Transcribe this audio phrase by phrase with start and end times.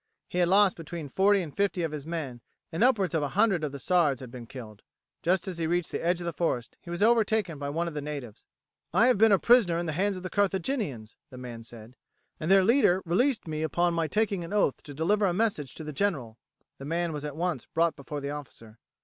[0.27, 3.63] He had lost between forty and fifty of his men and upwards of a hundred
[3.63, 4.81] of the Sards had been killed.
[5.21, 7.93] Just as he reached the edge of the forest he was overtaken by one of
[7.93, 8.47] the natives.
[8.95, 11.95] "I have been a prisoner in the hands of the Carthaginians," the man said,
[12.39, 15.83] "and their leader released me upon my taking an oath to deliver a message to
[15.83, 16.39] the general."
[16.79, 18.79] The man was at once brought before the officer.